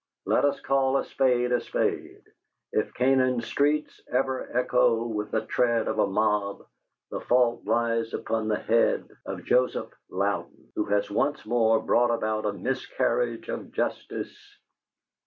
[0.25, 2.23] Let us call a spade a spade.
[2.73, 6.65] If Canaan's streets ever echo with the tread of a mob,
[7.11, 12.47] the fault lies upon the head of Joseph Louden, who has once more brought about
[12.47, 14.35] a miscarriage of justice...."